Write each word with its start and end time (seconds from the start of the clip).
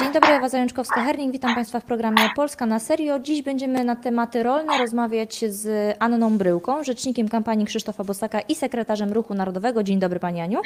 Dzień 0.00 0.12
dobry, 0.12 0.32
Ewa 0.32 0.48
Zajączkowska-Herning. 0.48 1.32
Witam 1.32 1.54
Państwa 1.54 1.80
w 1.80 1.84
programie 1.84 2.30
Polska 2.36 2.66
na 2.66 2.78
serio. 2.78 3.18
Dziś 3.18 3.42
będziemy 3.42 3.84
na 3.84 3.96
tematy 3.96 4.42
rolne 4.42 4.78
rozmawiać 4.78 5.44
z 5.48 5.96
Anną 5.98 6.38
Bryłką, 6.38 6.84
rzecznikiem 6.84 7.28
kampanii 7.28 7.66
Krzysztofa 7.66 8.04
Bosaka 8.04 8.40
i 8.40 8.54
sekretarzem 8.54 9.12
Ruchu 9.12 9.34
Narodowego. 9.34 9.82
Dzień 9.82 9.98
dobry 9.98 10.20
Pani 10.20 10.40
Aniu. 10.40 10.60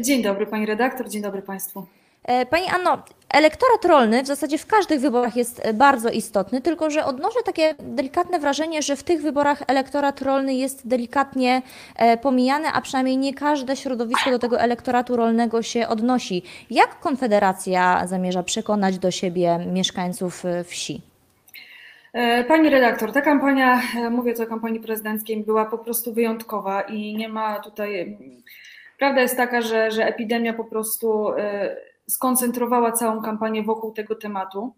Dzień 0.00 0.22
dobry 0.22 0.46
Pani 0.46 0.66
redaktor, 0.66 1.08
dzień 1.08 1.22
dobry 1.22 1.42
Państwu. 1.42 1.86
E, 2.24 2.46
pani 2.46 2.66
Anno, 2.68 3.02
elektorat 3.34 3.84
rolny 3.84 4.22
w 4.22 4.26
zasadzie 4.26 4.58
w 4.58 4.66
każdych 4.66 5.00
wyborach 5.00 5.36
jest 5.36 5.66
e, 5.66 5.74
bardzo 5.74 6.10
istotny, 6.10 6.60
tylko 6.60 6.90
że 6.90 7.04
odnoszę 7.04 7.42
takie 7.44 7.74
delikatne 7.78 8.38
wrażenie, 8.38 8.82
że 8.82 8.96
w 8.96 9.02
tych 9.02 9.22
wyborach 9.22 9.62
elektorat 9.68 10.22
rolny 10.22 10.54
jest 10.54 10.88
delikatnie 10.88 11.62
e, 11.96 12.16
pomijany, 12.16 12.68
a 12.68 12.80
przynajmniej 12.80 13.16
nie 13.16 13.34
każde 13.34 13.76
środowisko 13.76 14.30
do 14.30 14.38
tego 14.38 14.60
elektoratu 14.60 15.16
rolnego 15.16 15.62
się 15.62 15.88
odnosi. 15.88 16.42
Jak 16.70 17.00
Konfederacja 17.00 18.06
zamierza 18.06 18.42
przekonać 18.42 18.98
do 18.98 19.10
siebie 19.10 19.58
mieszkańców 19.72 20.42
wsi? 20.64 21.00
Pani 22.48 22.70
redaktor, 22.70 23.12
ta 23.12 23.20
kampania, 23.20 23.80
mówię 24.10 24.34
o 24.42 24.46
kampanii 24.46 24.80
prezydenckiej, 24.80 25.44
była 25.44 25.64
po 25.64 25.78
prostu 25.78 26.14
wyjątkowa 26.14 26.82
i 26.82 27.16
nie 27.16 27.28
ma 27.28 27.60
tutaj. 27.60 28.18
Prawda 28.98 29.20
jest 29.20 29.36
taka, 29.36 29.62
że, 29.62 29.90
że 29.90 30.06
epidemia 30.06 30.52
po 30.52 30.64
prostu 30.64 31.26
skoncentrowała 32.10 32.92
całą 32.92 33.22
kampanię 33.22 33.62
wokół 33.62 33.92
tego 33.92 34.14
tematu. 34.14 34.74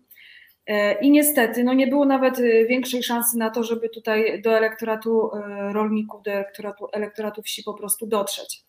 E, 0.67 1.01
I 1.01 1.11
niestety 1.11 1.65
no 1.65 1.75
nie 1.75 1.87
było 1.87 2.05
nawet 2.05 2.39
e, 2.39 2.65
większej 2.67 3.03
szansy 3.03 3.39
na 3.39 3.51
to, 3.51 3.65
żeby 3.65 3.89
tutaj 3.89 4.43
do 4.43 4.57
elektoratu 4.57 5.31
e, 5.35 5.73
rolników, 5.73 6.23
do 6.23 6.31
elektoratu, 6.31 6.87
elektoratu 6.93 7.43
wsi 7.43 7.63
po 7.63 7.75
prostu 7.75 8.07
dotrzeć. 8.07 8.65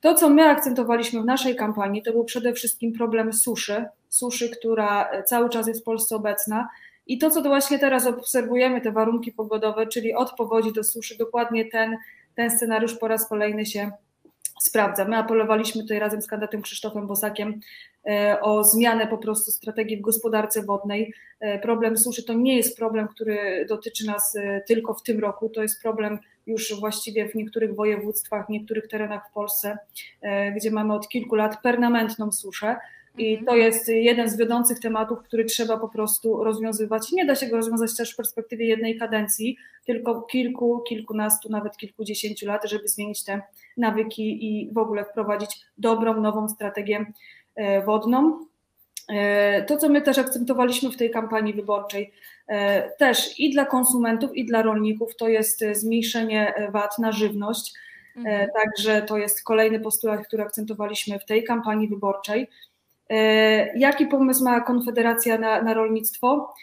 To, 0.00 0.14
co 0.14 0.30
my 0.30 0.44
akcentowaliśmy 0.44 1.22
w 1.22 1.24
naszej 1.24 1.56
kampanii, 1.56 2.02
to 2.02 2.12
był 2.12 2.24
przede 2.24 2.52
wszystkim 2.52 2.92
problem 2.92 3.32
suszy, 3.32 3.84
suszy, 4.08 4.50
która 4.50 5.22
cały 5.22 5.50
czas 5.50 5.68
jest 5.68 5.80
w 5.80 5.84
Polsce 5.84 6.16
obecna. 6.16 6.68
I 7.06 7.18
to, 7.18 7.30
co 7.30 7.42
właśnie 7.42 7.78
teraz 7.78 8.06
obserwujemy, 8.06 8.80
te 8.80 8.92
warunki 8.92 9.32
pogodowe, 9.32 9.86
czyli 9.86 10.14
od 10.14 10.32
powodzi 10.36 10.72
do 10.72 10.84
suszy, 10.84 11.18
dokładnie 11.18 11.64
ten, 11.64 11.96
ten 12.34 12.50
scenariusz 12.50 12.94
po 12.98 13.08
raz 13.08 13.28
kolejny 13.28 13.66
się 13.66 13.90
sprawdza. 14.62 15.04
My 15.04 15.16
apelowaliśmy 15.16 15.82
tutaj 15.82 15.98
razem 15.98 16.22
z 16.22 16.26
kandydatem 16.26 16.62
Krzysztofem 16.62 17.06
Bosakiem 17.06 17.60
o 18.40 18.64
zmianę 18.64 19.06
po 19.06 19.18
prostu 19.18 19.50
strategii 19.50 19.96
w 19.96 20.00
gospodarce 20.00 20.62
wodnej. 20.62 21.14
E, 21.40 21.58
problem 21.58 21.96
suszy 21.96 22.22
to 22.22 22.34
nie 22.34 22.56
jest 22.56 22.76
problem, 22.76 23.08
który 23.08 23.66
dotyczy 23.68 24.06
nas 24.06 24.36
e, 24.36 24.62
tylko 24.66 24.94
w 24.94 25.02
tym 25.02 25.20
roku, 25.20 25.48
to 25.48 25.62
jest 25.62 25.82
problem 25.82 26.18
już 26.46 26.80
właściwie 26.80 27.28
w 27.28 27.34
niektórych 27.34 27.74
województwach, 27.74 28.46
w 28.46 28.50
niektórych 28.50 28.88
terenach 28.88 29.28
w 29.30 29.32
Polsce, 29.32 29.78
gdzie 30.56 30.70
mamy 30.70 30.94
od 30.94 31.08
kilku 31.08 31.34
lat 31.34 31.62
permanentną 31.62 32.32
suszę. 32.32 32.76
I 33.18 33.30
mhm. 33.30 33.46
to 33.46 33.56
jest 33.56 33.88
jeden 33.88 34.28
z 34.30 34.36
wiodących 34.36 34.78
tematów, 34.78 35.18
który 35.22 35.44
trzeba 35.44 35.76
po 35.76 35.88
prostu 35.88 36.44
rozwiązywać. 36.44 37.12
Nie 37.12 37.26
da 37.26 37.34
się 37.34 37.46
go 37.46 37.56
rozwiązać 37.56 37.96
też 37.96 38.12
w 38.12 38.16
perspektywie 38.16 38.66
jednej 38.66 38.98
kadencji, 38.98 39.56
tylko 39.86 40.22
kilku, 40.22 40.82
kilkunastu, 40.88 41.48
nawet 41.48 41.76
kilkudziesięciu 41.76 42.46
lat, 42.46 42.68
żeby 42.68 42.88
zmienić 42.88 43.24
te 43.24 43.42
nawyki 43.76 44.46
i 44.46 44.72
w 44.72 44.78
ogóle 44.78 45.04
wprowadzić 45.04 45.60
dobrą, 45.78 46.20
nową 46.20 46.48
strategię 46.48 46.98
e, 46.98 47.04
wodną. 47.84 48.46
E, 49.08 49.62
to, 49.62 49.76
co 49.76 49.88
my 49.88 50.02
też 50.02 50.18
akcentowaliśmy 50.18 50.90
w 50.90 50.96
tej 50.96 51.10
kampanii 51.10 51.54
wyborczej, 51.54 52.12
e, 52.48 52.90
też 52.90 53.40
i 53.40 53.50
dla 53.50 53.64
konsumentów, 53.64 54.36
i 54.36 54.44
dla 54.44 54.62
rolników, 54.62 55.16
to 55.16 55.28
jest 55.28 55.64
zmniejszenie 55.72 56.54
VAT 56.72 56.98
na 56.98 57.12
żywność. 57.12 57.72
Mhm. 58.16 58.48
Także 58.62 59.02
to 59.02 59.18
jest 59.18 59.44
kolejny 59.44 59.80
postulat, 59.80 60.26
który 60.26 60.42
akcentowaliśmy 60.42 61.18
w 61.18 61.24
tej 61.24 61.44
kampanii 61.44 61.88
wyborczej. 61.88 62.48
E, 63.10 63.78
jaki 63.78 64.06
pomysł 64.06 64.44
ma 64.44 64.60
Konfederacja 64.60 65.38
na, 65.38 65.62
na 65.62 65.74
rolnictwo? 65.74 66.54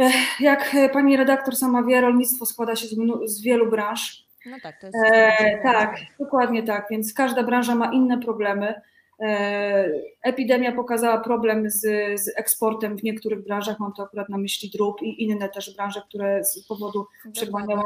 E, 0.00 0.10
jak 0.40 0.76
pani 0.92 1.16
redaktor 1.16 1.56
sama 1.56 1.82
wie, 1.82 2.00
rolnictwo 2.00 2.46
składa 2.46 2.76
się 2.76 2.86
z, 2.86 2.96
z 3.24 3.42
wielu 3.42 3.70
branż. 3.70 4.26
No 4.46 4.56
tak, 4.62 4.80
to 4.80 4.86
jest. 4.86 4.98
E, 5.12 5.60
tak, 5.62 5.96
dokładnie 6.20 6.62
tak, 6.62 6.86
więc 6.90 7.14
każda 7.14 7.42
branża 7.42 7.74
ma 7.74 7.92
inne 7.92 8.20
problemy. 8.20 8.80
E, 9.22 9.90
epidemia 10.22 10.72
pokazała 10.72 11.20
problem 11.20 11.70
z, 11.70 11.80
z, 12.20 12.38
eksportem 12.38 12.96
w 12.96 13.02
niektórych 13.02 13.44
branżach, 13.44 13.80
mam 13.80 13.92
to 13.92 14.02
akurat 14.02 14.28
na 14.28 14.38
myśli 14.38 14.70
drób 14.70 15.02
i 15.02 15.22
inne 15.22 15.48
też 15.48 15.76
branże, 15.76 16.02
które 16.08 16.44
z 16.44 16.66
powodu 16.66 17.06
przegłaniania... 17.32 17.82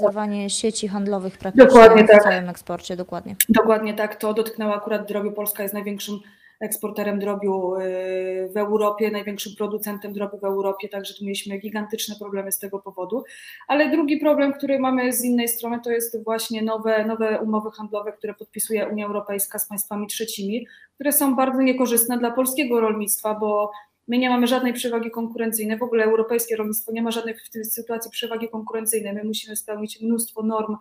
Zerwanie 0.00 0.50
sieci 0.50 0.88
handlowych 0.88 1.38
praktycznie 1.38 1.66
dokładnie 1.66 2.04
w 2.04 2.10
tak. 2.10 2.22
całym 2.22 2.48
eksporcie, 2.48 2.96
dokładnie. 2.96 3.36
Dokładnie 3.48 3.94
tak, 3.94 4.16
to 4.16 4.34
dotknęło 4.34 4.74
akurat 4.74 5.08
drogi. 5.08 5.30
Polska 5.30 5.62
jest 5.62 5.74
największym 5.74 6.20
eksporterem 6.60 7.18
drobiu 7.18 7.74
y, 7.74 8.48
w 8.54 8.56
Europie, 8.56 9.10
największym 9.10 9.52
producentem 9.56 10.12
drobiu 10.12 10.38
w 10.38 10.44
Europie, 10.44 10.88
także 10.88 11.14
tu 11.14 11.24
mieliśmy 11.24 11.58
gigantyczne 11.58 12.14
problemy 12.18 12.52
z 12.52 12.58
tego 12.58 12.78
powodu. 12.78 13.24
Ale 13.68 13.90
drugi 13.90 14.16
problem, 14.16 14.52
który 14.52 14.78
mamy 14.78 15.12
z 15.12 15.24
innej 15.24 15.48
strony, 15.48 15.80
to 15.84 15.90
jest 15.90 16.24
właśnie 16.24 16.62
nowe, 16.62 17.04
nowe 17.04 17.40
umowy 17.40 17.70
handlowe, 17.70 18.12
które 18.12 18.34
podpisuje 18.34 18.88
Unia 18.88 19.06
Europejska 19.06 19.58
z 19.58 19.68
państwami 19.68 20.06
trzecimi, 20.06 20.66
które 20.94 21.12
są 21.12 21.36
bardzo 21.36 21.62
niekorzystne 21.62 22.18
dla 22.18 22.30
polskiego 22.30 22.80
rolnictwa, 22.80 23.34
bo 23.34 23.70
My 24.08 24.18
nie 24.18 24.30
mamy 24.30 24.46
żadnej 24.46 24.72
przewagi 24.72 25.10
konkurencyjnej, 25.10 25.78
w 25.78 25.82
ogóle 25.82 26.04
europejskie 26.04 26.56
rolnictwo 26.56 26.92
nie 26.92 27.02
ma 27.02 27.10
żadnej 27.10 27.34
w 27.34 27.50
tej 27.50 27.64
sytuacji 27.64 28.10
przewagi 28.10 28.48
konkurencyjnej. 28.48 29.12
My 29.12 29.24
musimy 29.24 29.56
spełnić 29.56 30.00
mnóstwo 30.00 30.42
norm 30.42 30.76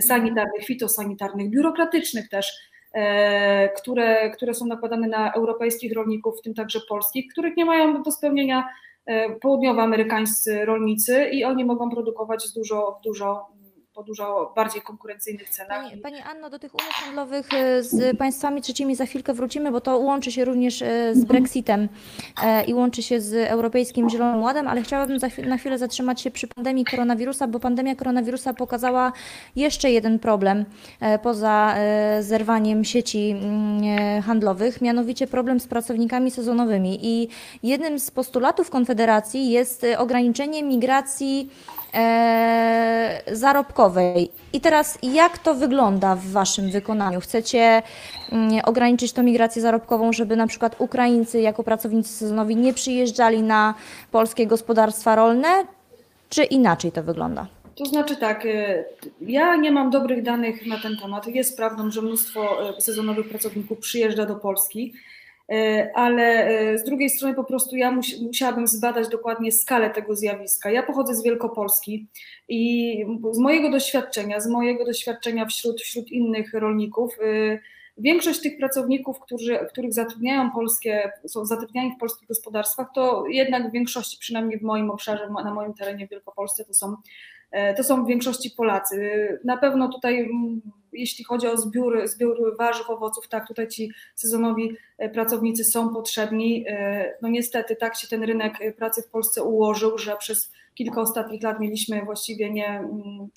sanitarnych, 0.00 0.64
fitosanitarnych, 0.64 1.50
biurokratycznych 1.50 2.28
też, 2.28 2.52
które, 3.76 4.30
które 4.30 4.54
są 4.54 4.66
nakładane 4.66 5.08
na 5.08 5.32
europejskich 5.32 5.94
rolników, 5.94 6.38
w 6.38 6.42
tym 6.42 6.54
także 6.54 6.80
polskich, 6.88 7.32
których 7.32 7.56
nie 7.56 7.64
mają 7.64 8.02
do 8.02 8.12
spełnienia 8.12 8.68
e, 9.06 9.30
południowoamerykańscy 9.30 10.64
rolnicy 10.64 11.28
i 11.32 11.44
oni 11.44 11.64
mogą 11.64 11.90
produkować 11.90 12.52
dużo, 12.54 13.00
dużo 13.04 13.46
po 13.96 14.02
dużo 14.02 14.52
bardziej 14.56 14.82
konkurencyjnych 14.82 15.48
cenach. 15.48 15.82
Pani, 15.88 16.00
Pani 16.00 16.20
Anno, 16.20 16.50
do 16.50 16.58
tych 16.58 16.74
umów 16.74 16.92
handlowych 16.92 17.48
e, 17.54 17.82
z 17.82 18.18
państwami 18.18 18.62
trzecimi 18.62 18.96
za 18.96 19.06
chwilkę 19.06 19.34
wrócimy, 19.34 19.72
bo 19.72 19.80
to 19.80 19.98
łączy 19.98 20.32
się 20.32 20.44
również 20.44 20.82
e, 20.82 21.14
z. 21.14 21.24
Brexitem 21.24 21.88
e, 22.42 22.64
i 22.64 22.74
łączy 22.74 23.02
się 23.02 23.20
z 23.20 23.34
Europejskim 23.50 24.10
Zielonym 24.10 24.42
Ładem, 24.42 24.68
ale 24.68 24.82
chciałabym 24.82 25.18
na 25.46 25.56
chwilę 25.56 25.78
zatrzymać 25.78 26.20
się 26.20 26.30
przy 26.30 26.48
pandemii 26.48 26.84
koronawirusa, 26.84 27.48
bo 27.48 27.60
pandemia 27.60 27.94
koronawirusa 27.94 28.54
pokazała 28.54 29.12
jeszcze 29.56 29.90
jeden 29.90 30.18
problem 30.18 30.64
poza 31.22 31.74
zerwaniem 32.20 32.84
sieci 32.84 33.30
mm, 33.30 34.22
handlowych, 34.22 34.80
mianowicie 34.80 35.26
problem 35.26 35.60
z 35.60 35.66
pracownikami 35.66 36.30
sezonowymi 36.30 36.98
i 37.02 37.28
jednym 37.62 37.98
z 37.98 38.10
postulatów 38.10 38.70
Konfederacji 38.70 39.50
jest 39.50 39.86
ograniczenie 39.98 40.62
migracji 40.62 41.50
e, 41.96 43.22
zarobkowej. 43.32 44.30
I 44.52 44.60
teraz 44.60 44.98
jak 45.02 45.38
to 45.38 45.54
wygląda 45.54 46.16
w 46.16 46.26
Waszym 46.26 46.70
wykonaniu? 46.70 47.20
Chcecie 47.20 47.82
mm, 48.32 48.60
ograniczyć 48.64 49.12
tą 49.12 49.22
migrację 49.22 49.62
zarobkową, 49.62 50.12
żeby 50.12 50.36
na 50.36 50.46
przykład 50.46 50.76
Ukraińcy 50.78 51.40
jako 51.40 51.62
pracownicy 51.64 52.12
sezonowi 52.12 52.56
nie 52.56 52.74
przyjeżdżali 52.74 53.42
na 53.42 53.74
polskie 54.10 54.46
gospodarstwa 54.46 55.16
rolne, 55.16 55.48
czy 56.28 56.44
inaczej 56.44 56.92
to 56.92 57.02
wygląda? 57.02 57.46
To 57.76 57.84
znaczy 57.84 58.16
tak, 58.16 58.46
e, 58.46 58.84
ja 59.20 59.56
nie 59.56 59.72
mam 59.72 59.90
dobrych 59.90 60.22
danych 60.22 60.66
na 60.66 60.78
ten 60.78 60.96
temat. 60.96 61.26
Jest 61.26 61.56
prawdą, 61.56 61.90
że 61.90 62.02
mnóstwo 62.02 62.68
e, 62.68 62.80
sezonowych 62.80 63.28
pracowników 63.28 63.78
przyjeżdża 63.78 64.26
do 64.26 64.34
Polski. 64.34 64.92
E, 65.52 65.90
ale 65.94 66.22
e, 66.22 66.78
z 66.78 66.84
drugiej 66.84 67.10
strony 67.10 67.34
po 67.34 67.44
prostu 67.44 67.76
ja 67.76 67.98
musiałabym 68.22 68.66
zbadać 68.66 69.08
dokładnie 69.08 69.52
skalę 69.52 69.90
tego 69.90 70.16
zjawiska. 70.16 70.70
Ja 70.70 70.82
pochodzę 70.82 71.14
z 71.14 71.22
Wielkopolski 71.22 72.06
i 72.48 73.04
z 73.30 73.38
mojego 73.38 73.70
doświadczenia, 73.70 74.40
z 74.40 74.46
mojego 74.46 74.84
doświadczenia 74.84 75.46
wśród, 75.46 75.80
wśród 75.80 76.12
innych 76.12 76.54
rolników, 76.54 77.16
e, 77.20 77.58
większość 77.98 78.40
tych 78.40 78.58
pracowników, 78.58 79.20
którzy, 79.20 79.58
których 79.68 79.92
zatrudniają 79.92 80.50
polskie, 80.50 81.12
są 81.26 81.44
zatrudniani 81.44 81.92
w 81.96 82.00
polskich 82.00 82.28
gospodarstwach, 82.28 82.86
to 82.94 83.24
jednak 83.26 83.68
w 83.68 83.72
większości, 83.72 84.18
przynajmniej 84.20 84.58
w 84.58 84.62
moim 84.62 84.90
obszarze, 84.90 85.30
na 85.44 85.54
moim 85.54 85.74
terenie 85.74 86.06
w 86.06 86.10
Wielkopolsce, 86.10 86.64
to 86.64 86.74
są 86.74 86.96
to 87.76 87.84
są 87.84 88.04
w 88.04 88.08
większości 88.08 88.50
Polacy. 88.50 89.28
Na 89.44 89.56
pewno 89.56 89.88
tutaj, 89.88 90.20
mm, 90.20 90.60
jeśli 90.96 91.24
chodzi 91.24 91.46
o 91.46 91.56
zbiór, 91.56 92.08
zbiór 92.08 92.56
warzyw, 92.58 92.90
owoców, 92.90 93.28
tak, 93.28 93.46
tutaj 93.46 93.68
ci 93.68 93.90
sezonowi 94.14 94.76
e, 94.98 95.08
pracownicy 95.08 95.64
są 95.64 95.94
potrzebni. 95.94 96.64
E, 96.68 97.14
no 97.22 97.28
niestety 97.28 97.76
tak 97.76 97.96
się 97.96 98.08
ten 98.08 98.22
rynek 98.22 98.76
pracy 98.76 99.02
w 99.02 99.10
Polsce 99.10 99.42
ułożył, 99.42 99.98
że 99.98 100.16
przez 100.16 100.52
kilka 100.74 101.00
ostatnich 101.00 101.42
lat 101.42 101.60
mieliśmy 101.60 102.04
właściwie 102.04 102.50
nie 102.50 102.68
mm, 102.68 103.28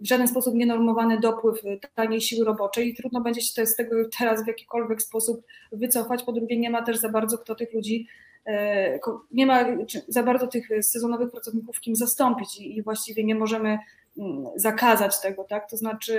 w 0.00 0.06
żaden 0.06 0.28
sposób 0.28 0.54
nienormowany 0.54 1.20
dopływ 1.20 1.62
taniej 1.94 2.20
siły 2.20 2.44
roboczej 2.44 2.88
i 2.88 2.94
trudno 2.94 3.20
będzie 3.20 3.40
się 3.40 3.66
z 3.66 3.76
tego 3.76 3.96
teraz 4.18 4.44
w 4.44 4.46
jakikolwiek 4.46 5.02
sposób 5.02 5.46
wycofać. 5.72 6.22
Po 6.22 6.32
drugie, 6.32 6.58
nie 6.58 6.70
ma 6.70 6.82
też 6.82 6.96
za 6.96 7.08
bardzo 7.08 7.38
kto 7.38 7.54
tych 7.54 7.72
ludzi 7.72 8.06
nie 9.32 9.46
ma 9.46 9.64
za 10.08 10.22
bardzo 10.22 10.46
tych 10.46 10.68
sezonowych 10.80 11.30
pracowników 11.30 11.80
kim 11.80 11.96
zastąpić 11.96 12.60
i 12.60 12.82
właściwie 12.82 13.24
nie 13.24 13.34
możemy 13.34 13.78
zakazać 14.56 15.20
tego, 15.20 15.44
tak? 15.44 15.70
To 15.70 15.76
znaczy. 15.76 16.18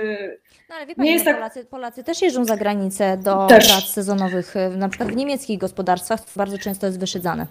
No 0.68 0.74
ale 0.76 0.86
wie 0.86 0.94
Pani, 0.94 1.08
Nie 1.08 1.12
jest 1.14 1.24
no, 1.26 1.30
tak- 1.32 1.36
Polacy, 1.40 1.64
Polacy 1.64 2.04
też 2.04 2.22
jeżdżą 2.22 2.44
za 2.44 2.56
granicę 2.56 3.16
do 3.16 3.46
Też. 3.46 3.66
prac 3.68 3.84
sezonowych, 3.84 4.56
y, 4.56 4.76
na 4.76 4.88
przykład 4.88 5.10
w 5.12 5.16
niemieckich 5.16 5.58
gospodarstwach 5.58 6.20
bardzo 6.36 6.58
często 6.58 6.86
jest 6.86 7.00
wyszydzane. 7.00 7.46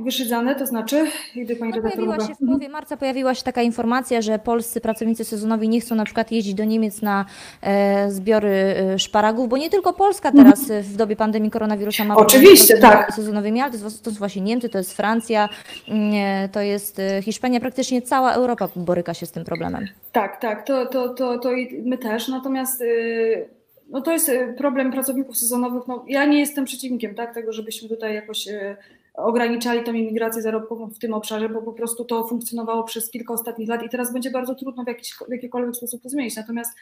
Wyszydzane, 0.00 0.54
to 0.54 0.66
znaczy, 0.66 1.06
gdy 1.36 1.56
pani 1.56 1.72
No, 1.72 1.76
redaktor 1.76 2.26
się 2.28 2.34
w 2.34 2.38
połowie 2.38 2.68
marca 2.68 2.96
pojawiła 2.96 3.34
się 3.34 3.42
taka 3.42 3.62
informacja, 3.62 4.22
że 4.22 4.38
polscy 4.38 4.80
pracownicy 4.80 5.24
sezonowi 5.24 5.68
nie 5.68 5.80
chcą 5.80 5.94
na 5.94 6.04
przykład 6.04 6.32
jeździć 6.32 6.54
do 6.54 6.64
Niemiec 6.64 7.02
na 7.02 7.24
e, 7.62 8.10
zbiory 8.10 8.48
e, 8.50 8.98
szparagów, 8.98 9.48
bo 9.48 9.56
nie 9.56 9.70
tylko 9.70 9.92
Polska 9.92 10.32
teraz 10.32 10.70
e, 10.70 10.82
w 10.82 10.96
dobie 10.96 11.16
pandemii 11.16 11.50
koronawirusa 11.50 12.04
ma 12.04 12.16
Oczywiście, 12.16 12.78
tak. 12.78 13.14
sezonowymi, 13.14 13.60
ale 13.60 13.70
to, 13.72 13.84
jest- 13.84 14.04
to 14.04 14.10
są 14.10 14.16
właśnie 14.16 14.42
Niemcy, 14.42 14.68
to 14.68 14.78
jest 14.78 14.96
Francja, 14.96 15.48
mm, 15.88 16.12
e, 16.14 16.48
to 16.48 16.60
jest 16.60 17.00
Hiszpania, 17.22 17.60
praktycznie 17.60 18.02
cała 18.02 18.32
Europa 18.32 18.68
boryka 18.76 19.14
się 19.14 19.26
z 19.26 19.30
tym 19.30 19.44
problemem. 19.44 19.88
Tak, 20.12 20.40
tak, 20.40 20.66
to, 20.66 20.86
to, 20.86 21.08
to, 21.08 21.38
to 21.38 21.52
i 21.52 21.82
my 21.84 21.98
też. 21.98 22.28
Natomiast 22.28 22.80
y, 22.80 23.48
no 23.90 24.00
to 24.00 24.12
jest 24.12 24.30
problem 24.58 24.92
pracowników 24.92 25.38
sezonowych. 25.38 25.82
No, 25.88 26.04
ja 26.08 26.24
nie 26.24 26.40
jestem 26.40 26.64
przeciwnikiem 26.64 27.14
tak, 27.14 27.34
tego, 27.34 27.52
żebyśmy 27.52 27.88
tutaj 27.88 28.14
jakoś 28.14 28.48
ograniczali 29.14 29.84
tą 29.84 29.92
imigrację 29.92 30.42
zarobkową 30.42 30.90
w 30.90 30.98
tym 30.98 31.14
obszarze, 31.14 31.48
bo 31.48 31.62
po 31.62 31.72
prostu 31.72 32.04
to 32.04 32.28
funkcjonowało 32.28 32.84
przez 32.84 33.10
kilka 33.10 33.34
ostatnich 33.34 33.68
lat 33.68 33.82
i 33.82 33.88
teraz 33.88 34.12
będzie 34.12 34.30
bardzo 34.30 34.54
trudno 34.54 34.84
w, 34.84 34.88
jakiś, 34.88 35.14
w 35.28 35.32
jakikolwiek 35.32 35.76
sposób 35.76 36.02
to 36.02 36.08
zmienić. 36.08 36.36
Natomiast 36.36 36.78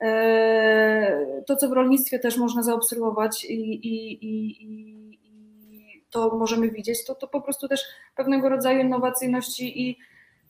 e, 0.00 1.42
to, 1.46 1.56
co 1.56 1.68
w 1.68 1.72
rolnictwie 1.72 2.18
też 2.18 2.36
można 2.36 2.62
zaobserwować 2.62 3.44
i, 3.44 3.54
i, 3.54 4.24
i, 4.24 4.64
i, 4.64 6.06
to 6.10 6.36
możemy 6.36 6.70
widzieć, 6.70 7.04
to, 7.04 7.14
to 7.14 7.28
po 7.28 7.40
prostu 7.40 7.68
też 7.68 7.84
pewnego 8.16 8.48
rodzaju 8.48 8.80
innowacyjności 8.80 9.88
i 9.88 9.98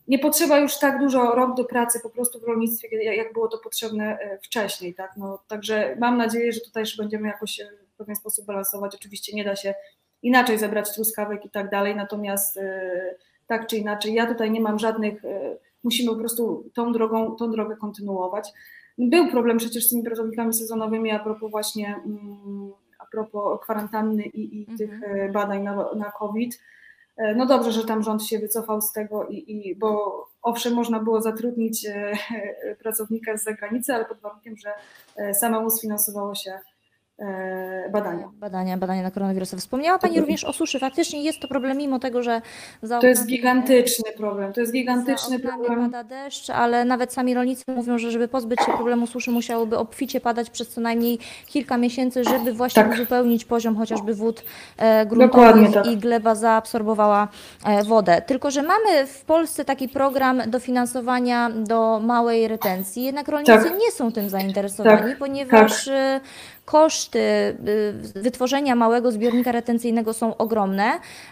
nie 0.08 0.19
potrzeba 0.19 0.58
już 0.58 0.78
tak 0.78 1.00
dużo 1.00 1.34
rok 1.34 1.56
do 1.56 1.64
pracy 1.64 2.00
po 2.02 2.11
prostu 2.11 2.40
w 2.40 2.44
rolnictwie, 2.44 3.05
jak 3.17 3.32
było 3.32 3.49
to 3.49 3.58
potrzebne 3.58 4.19
e, 4.19 4.38
wcześniej. 4.38 4.94
Tak? 4.94 5.12
No, 5.17 5.43
także 5.49 5.96
mam 6.00 6.17
nadzieję, 6.17 6.52
że 6.52 6.61
tutaj 6.61 6.82
już 6.82 6.96
będziemy 6.96 7.28
jakoś 7.28 7.61
e, 7.61 7.69
w 7.94 7.96
pewien 7.96 8.17
sposób 8.17 8.46
balansować. 8.46 8.94
Oczywiście 8.94 9.37
nie 9.37 9.44
da 9.44 9.56
się 9.56 9.75
inaczej 10.23 10.59
zebrać 10.59 10.95
truskawek 10.95 11.45
i 11.45 11.51
tak 11.51 11.71
dalej, 11.71 11.97
natomiast 11.97 12.57
e, 12.57 13.15
tak 13.47 13.67
czy 13.67 13.77
inaczej, 13.77 14.15
ja 14.15 14.27
tutaj 14.27 14.51
nie 14.51 14.61
mam 14.61 14.79
żadnych, 14.79 15.25
e, 15.25 15.57
musimy 15.85 16.11
po 16.13 16.17
prostu 16.19 16.71
tą 16.75 16.93
drogą, 16.93 17.37
tą 17.37 17.51
drogę 17.51 17.77
kontynuować. 17.77 18.53
Był 18.99 19.31
problem 19.31 19.59
przecież 19.59 19.87
z 19.87 19.91
tymi 19.91 20.03
pracownikami 20.03 20.55
sezonowymi 20.55 21.11
a 21.11 21.19
propos 21.19 21.51
właśnie, 21.51 21.95
mm, 22.07 22.73
a 22.99 23.07
propos 23.07 23.61
kwarantanny 23.63 24.23
i, 24.23 24.57
i 24.61 24.61
Mhm. 24.71 24.79
tych 24.79 25.03
e, 25.03 25.29
badań 25.29 25.63
na, 25.63 25.95
na 25.95 26.11
COVID. 26.13 26.61
E, 27.17 27.35
No 27.35 27.47
dobrze, 27.47 27.73
że 27.73 27.85
tam 27.85 28.03
rząd 28.03 28.23
się 28.25 28.39
wycofał 28.39 28.81
z 28.81 28.93
tego, 28.93 29.27
i, 29.27 29.69
i, 29.69 29.77
bo 29.77 30.27
owszem, 30.43 30.75
można 30.75 31.01
było 31.01 31.21
zatrudnić 31.21 31.87
e, 31.87 32.12
pracownika 32.83 33.37
z 33.37 33.45
zagranicy, 33.45 33.95
ale 33.95 34.05
pod 34.05 34.21
warunkiem, 34.21 34.57
że 34.57 34.73
e, 35.17 35.35
samemu 35.35 35.71
sfinansowało 35.71 36.35
się 36.35 36.59
badania. 37.91 38.29
Badania, 38.33 38.77
badania 38.77 39.03
na 39.03 39.11
koronawirusa. 39.11 39.57
Wspomniała 39.57 39.99
Pani 39.99 40.21
również 40.21 40.45
o 40.45 40.53
suszy. 40.53 40.79
Faktycznie 40.79 41.23
jest 41.23 41.41
to 41.41 41.49
problem, 41.49 41.77
mimo 41.77 41.99
tego, 41.99 42.23
że 42.23 42.43
za 42.83 42.99
To 43.01 43.07
jest 43.07 43.27
gigantyczny 43.27 44.13
problem, 44.17 44.53
to 44.53 44.61
jest 44.61 44.73
gigantyczny 44.73 45.39
problem. 45.39 45.91
pada 45.91 46.05
deszcz, 46.05 46.51
ale 46.51 46.85
nawet 46.85 47.13
sami 47.13 47.35
rolnicy 47.35 47.65
mówią, 47.77 47.99
że 47.99 48.11
żeby 48.11 48.29
pozbyć 48.29 48.61
się 48.61 48.73
problemu 48.73 49.07
suszy, 49.07 49.31
musiałoby 49.31 49.79
obficie 49.79 50.21
padać 50.21 50.51
przez 50.51 50.69
co 50.69 50.81
najmniej 50.81 51.19
kilka 51.47 51.77
miesięcy, 51.77 52.25
żeby 52.25 52.53
właśnie 52.53 52.83
Tak. 52.83 52.93
uzupełnić 52.93 53.45
poziom 53.45 53.77
chociażby 53.77 54.15
wód 54.15 54.45
e, 54.77 55.07
gruntowych 55.07 55.73
tak. 55.75 55.87
i 55.87 55.97
gleba 55.97 56.35
zaabsorbowała 56.35 57.29
e, 57.65 57.85
wodę. 57.85 58.23
Tylko, 58.27 58.51
że 58.51 58.62
mamy 58.62 59.07
w 59.07 59.25
Polsce 59.25 59.65
taki 59.65 59.89
program 59.89 60.43
dofinansowania 60.47 61.51
do 61.51 62.01
małej 62.01 62.49
retencji, 62.49 63.05
jednak 63.05 63.29
rolnicy 63.29 63.53
Tak. 63.53 63.79
nie 63.79 63.91
są 63.91 64.12
tym 64.12 64.29
zainteresowani, 64.31 65.09
Tak. 65.11 65.19
ponieważ 65.19 65.89
e, 65.89 66.21
koszty 66.67 67.19
y, 67.19 68.21
wytworzenia 68.23 68.75
małego 68.75 69.13
zbiornika 69.13 69.53
retencyjnego 69.53 70.13
są 70.13 70.37
ogromne 70.37 70.91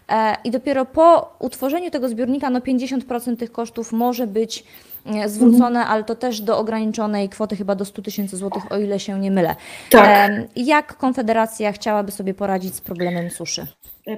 e, 0.09 0.37
i 0.45 0.51
dopiero 0.51 0.85
po 0.85 1.37
utworzeniu 1.39 1.91
tego 1.91 2.09
zbiornika 2.09 2.51
no 2.51 2.61
50% 2.61 3.37
tych 3.37 3.53
kosztów 3.53 3.93
może 3.93 4.27
być 4.27 4.65
e, 5.07 5.29
zwrócone, 5.29 5.87
ale 5.87 6.05
to 6.05 6.15
też 6.15 6.41
do 6.41 6.59
ograniczonej 6.59 7.29
kwoty 7.29 7.57
chyba 7.57 7.75
do 7.75 7.85
100 7.85 8.03
tysięcy 8.03 8.37
złotych, 8.37 8.73
o 8.73 8.79
ile 8.79 9.01
się 9.01 9.21
nie 9.21 9.31
mylę. 9.31 9.57
Tak. 9.91 10.31
Em, 10.31 10.47
Jak 10.57 10.97
Konfederacja 10.97 11.73
chciałaby 11.73 12.13
sobie 12.13 12.35
poradzić 12.35 12.75
z 12.75 12.81
problemem 12.81 13.31
suszy? 13.31 13.67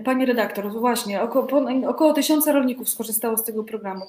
Pani 0.04 0.26
redaktor, 0.26 0.72
właśnie, 0.72 1.22
około, 1.22 1.48
około 1.88 2.12
tysiąca 2.12 2.52
rolników 2.52 2.88
skorzystało 2.88 3.36
z 3.36 3.44
tego 3.44 3.64
programu. 3.64 4.04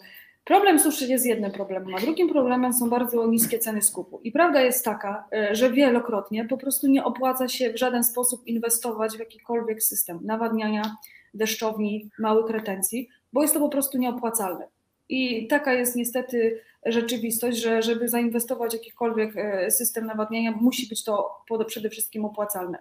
Problem 0.48 0.80
suszy 0.80 1.06
jest 1.06 1.26
jednym 1.26 1.52
problemem, 1.52 1.96
a 1.96 2.00
drugim 2.00 2.30
problemem 2.30 2.74
są 2.74 2.90
bardzo 2.90 3.28
niskie 3.28 3.60
ceny 3.60 3.82
skupu. 3.82 4.20
I 4.24 4.32
prawda 4.32 4.62
jest 4.62 4.86
taka, 4.86 5.28
e, 5.34 5.56
że 5.56 5.72
wielokrotnie 5.72 6.46
po 6.46 6.58
prostu 6.58 6.88
nie 6.88 7.04
opłaca 7.04 7.48
się 7.48 7.74
w 7.74 7.78
żaden 7.78 8.04
sposób 8.04 8.48
inwestować 8.48 9.16
w 9.16 9.20
jakikolwiek 9.20 9.84
system 9.84 10.20
nawadniania, 10.24 10.96
deszczowni, 11.34 12.10
małych 12.20 12.50
retencji, 12.50 13.10
bo 13.34 13.42
jest 13.42 13.54
to 13.54 13.60
po 13.60 13.70
prostu 13.70 13.98
nieopłacalne. 13.98 14.68
I 15.10 15.48
taka 15.48 15.74
jest 15.74 15.96
niestety 15.96 16.62
rzeczywistość, 16.86 17.58
że 17.58 17.82
żeby 17.82 18.10
zainwestować 18.10 18.72
w 18.72 18.74
jakikolwiek 18.74 19.38
e, 19.38 19.72
system 19.72 20.06
nawadniania, 20.06 20.52
musi 20.52 20.90
być 20.90 21.04
to 21.04 21.44
przede 21.68 21.90
wszystkim 21.90 22.26
opłacalne. 22.26 22.78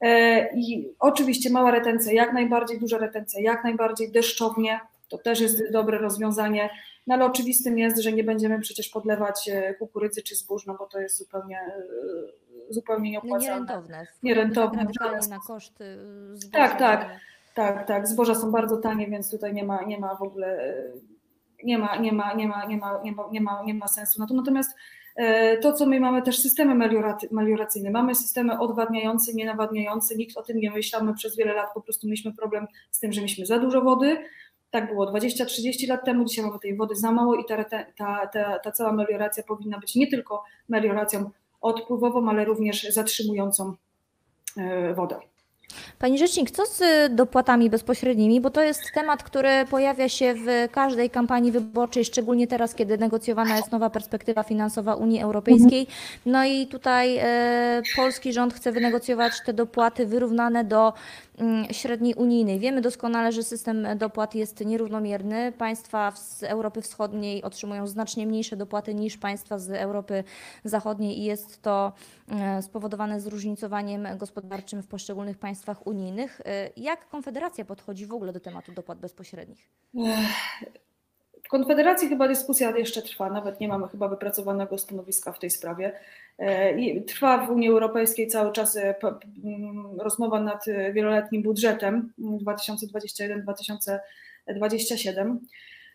E, 0.00 0.48
I 0.56 0.88
oczywiście 0.98 1.50
mała 1.50 1.70
retencja, 1.70 2.12
jak 2.12 2.32
najbardziej 2.32 2.80
duża 2.80 2.98
retencja, 2.98 3.40
jak 3.40 3.64
najbardziej 3.64 4.12
deszczownie, 4.12 4.80
to 5.18 5.24
też 5.24 5.40
jest 5.40 5.72
dobre 5.72 5.98
rozwiązanie, 5.98 6.70
no 7.06 7.14
ale 7.14 7.24
oczywistym 7.24 7.78
jest, 7.78 7.98
że 7.98 8.12
nie 8.12 8.24
będziemy 8.24 8.60
przecież 8.60 8.88
podlewać 8.88 9.48
e, 9.48 9.74
kukurydzy 9.74 10.22
czy 10.22 10.36
zbóż, 10.36 10.66
no 10.66 10.76
bo 10.78 10.86
to 10.86 11.00
jest 11.00 11.18
zupełnie, 11.18 11.58
e, 11.58 12.72
zupełnie 12.72 13.04
No 13.04 13.12
nieopłacalne. 13.12 13.50
nierentowne. 13.50 14.06
Nierentowne, 14.22 14.86
żaden 15.00 15.30
na 15.30 15.38
koszty 15.46 15.84
y, 15.84 16.36
zboża, 16.36 16.68
Tak, 16.68 16.78
tak. 16.78 17.10
Tak, 17.54 17.86
tak, 17.86 18.08
zboża 18.08 18.34
są 18.34 18.52
bardzo 18.52 18.76
tanie, 18.76 19.06
więc 19.06 19.30
tutaj 19.30 19.54
nie 19.54 19.64
ma, 19.64 19.82
nie 19.82 19.98
ma 19.98 20.14
w 20.14 20.22
ogóle, 20.22 20.46
e, 20.46 20.92
nie 21.64 21.78
ma, 21.78 21.96
nie 21.96 22.12
ma, 22.12 22.34
nie 22.34 22.48
ma, 22.48 22.64
nie 22.66 22.76
ma, 22.76 23.00
nie 23.04 23.12
ma, 23.12 23.28
nie 23.32 23.40
ma, 23.40 23.62
nie 23.66 23.74
ma 23.74 23.88
sensu. 23.88 24.20
No 24.20 24.26
to, 24.26 24.34
natomiast 24.34 24.70
e, 25.16 25.56
to, 25.58 25.72
co 25.72 25.86
my 25.86 26.00
mamy 26.00 26.22
też 26.22 26.38
systemy 26.38 26.88
melioracyjne, 27.30 27.90
mamy 27.90 28.14
systemy 28.14 28.58
odwadniające, 28.58 29.34
nienawadniające, 29.34 30.16
nikt 30.16 30.36
o 30.36 30.42
tym 30.42 30.58
nie 30.58 30.70
myślał, 30.70 31.04
my 31.04 31.14
przez 31.14 31.36
wiele 31.36 31.54
lat 31.54 31.68
po 31.74 31.80
prostu 31.80 32.06
mieliśmy 32.06 32.32
problem 32.32 32.66
z 32.90 32.98
tym, 32.98 33.12
że 33.12 33.20
mieliśmy 33.20 33.46
za 33.46 33.58
dużo 33.58 33.80
wody, 33.82 34.16
tak 34.74 34.86
było 34.86 35.12
20-30 35.12 35.88
lat 35.88 36.04
temu, 36.04 36.24
dzisiaj 36.24 36.44
mamy 36.44 36.58
tej 36.58 36.76
wody 36.76 36.96
za 36.96 37.12
mało 37.12 37.34
i 37.34 37.44
ta, 37.44 37.64
ta, 37.64 38.26
ta, 38.26 38.58
ta 38.58 38.72
cała 38.72 38.92
melioracja 38.92 39.42
powinna 39.42 39.78
być 39.78 39.94
nie 39.94 40.06
tylko 40.06 40.44
melioracją 40.68 41.30
odpływową, 41.60 42.28
ale 42.28 42.44
również 42.44 42.82
zatrzymującą 42.82 43.74
e, 44.56 44.94
wodę. 44.94 45.16
Pani 45.98 46.18
Rzecznik, 46.18 46.50
co 46.50 46.66
z 46.66 46.82
dopłatami 47.14 47.70
bezpośrednimi? 47.70 48.40
Bo 48.40 48.50
to 48.50 48.62
jest 48.62 48.80
temat, 48.94 49.22
który 49.22 49.48
pojawia 49.70 50.08
się 50.08 50.34
w 50.34 50.72
każdej 50.72 51.10
kampanii 51.10 51.52
wyborczej, 51.52 52.04
szczególnie 52.04 52.46
teraz, 52.46 52.74
kiedy 52.74 52.98
negocjowana 52.98 53.56
jest 53.56 53.72
nowa 53.72 53.90
perspektywa 53.90 54.42
finansowa 54.42 54.94
Unii 54.94 55.20
Europejskiej. 55.20 55.86
No 56.26 56.44
i 56.44 56.66
tutaj 56.66 57.18
e, 57.18 57.82
polski 57.96 58.32
rząd 58.32 58.54
chce 58.54 58.72
wynegocjować 58.72 59.32
te 59.46 59.52
dopłaty 59.52 60.06
wyrównane 60.06 60.64
do 60.64 60.92
średniej 61.70 62.14
unijnej. 62.14 62.58
Wiemy 62.58 62.80
doskonale, 62.80 63.32
że 63.32 63.42
system 63.42 63.86
dopłat 63.98 64.34
jest 64.34 64.64
nierównomierny. 64.64 65.52
Państwa 65.52 66.10
z 66.10 66.42
Europy 66.42 66.82
Wschodniej 66.82 67.42
otrzymują 67.42 67.86
znacznie 67.86 68.26
mniejsze 68.26 68.56
dopłaty 68.56 68.94
niż 68.94 69.16
państwa 69.16 69.58
z 69.58 69.70
Europy 69.70 70.24
Zachodniej 70.64 71.18
i 71.18 71.24
jest 71.24 71.62
to 71.62 71.92
e, 72.28 72.62
spowodowane 72.62 73.20
zróżnicowaniem 73.20 74.08
gospodarczym 74.18 74.82
w 74.82 74.86
poszczególnych 74.86 75.38
państwach 75.38 75.86
unijnych. 75.86 76.40
E, 76.44 76.70
Jak 76.76 77.08
Konfederacja 77.08 77.64
podchodzi 77.64 78.06
w 78.06 78.12
ogóle 78.12 78.32
do 78.32 78.40
tematu 78.40 78.72
dopłat 78.72 78.98
bezpośrednich? 78.98 79.70
W 81.44 81.48
Konfederacji 81.48 82.08
chyba 82.08 82.28
dyskusja 82.28 82.76
jeszcze 82.78 83.02
trwa, 83.02 83.30
nawet 83.30 83.60
nie 83.60 83.68
mamy 83.68 83.88
chyba 83.88 84.08
wypracowanego 84.08 84.78
stanowiska 84.78 85.32
w 85.32 85.38
tej 85.38 85.50
sprawie. 85.50 85.92
E, 86.38 87.00
Trwa 87.00 87.46
w 87.46 87.50
Unii 87.50 87.68
Europejskiej 87.68 88.26
cały 88.28 88.52
czas 88.52 88.76
e, 88.76 88.94
p- 89.00 89.14
m, 89.44 90.00
rozmowa 90.00 90.40
nad 90.40 90.68
e, 90.68 90.92
wieloletnim 90.92 91.42
budżetem 91.42 92.12
2021-2027. 94.48 95.36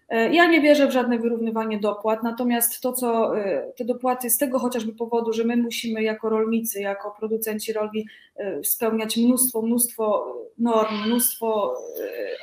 E, 0.09 0.33
Ja 0.33 0.45
nie 0.45 0.61
wierzę 0.61 0.87
w 0.87 0.91
żadne 0.91 1.19
wyrównywanie 1.19 1.79
dopłat, 1.79 2.23
natomiast 2.23 2.81
to, 2.81 2.93
co 2.93 3.31
te 3.77 3.85
dopłaty 3.85 4.29
z 4.29 4.37
tego 4.37 4.59
chociażby 4.59 4.93
powodu, 4.93 5.33
że 5.33 5.43
my 5.43 5.57
musimy 5.57 6.03
jako 6.03 6.29
rolnicy, 6.29 6.81
jako 6.81 7.11
producenci 7.19 7.73
roli 7.73 8.07
e, 8.35 8.63
spełniać 8.63 9.17
mnóstwo, 9.17 9.61
mnóstwo 9.61 10.35
norm, 10.57 11.05
mnóstwo 11.05 11.77